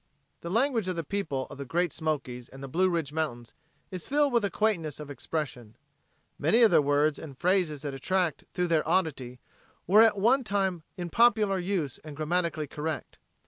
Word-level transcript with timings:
The 0.39 0.49
language 0.49 0.87
of 0.87 0.95
the 0.95 1.03
people 1.03 1.45
of 1.51 1.59
the 1.59 1.63
Great 1.63 1.93
Smokies 1.93 2.49
and 2.49 2.63
the 2.63 2.67
Blue 2.67 2.89
Ridge 2.89 3.13
mountains 3.13 3.53
is 3.91 4.07
filled 4.07 4.33
with 4.33 4.43
a 4.43 4.49
quaintness 4.49 4.99
of 4.99 5.11
expression. 5.11 5.75
Many 6.39 6.63
of 6.63 6.71
their 6.71 6.81
words 6.81 7.19
and 7.19 7.37
phrases 7.37 7.83
that 7.83 7.93
attract 7.93 8.45
through 8.51 8.69
their 8.69 8.87
oddity 8.89 9.39
were 9.85 10.01
at 10.01 10.17
one 10.17 10.43
time 10.43 10.81
in 10.97 11.11
popular 11.11 11.59
use 11.59 11.99
and 11.99 12.15
grammatically 12.17 12.65
correct. 12.65 13.19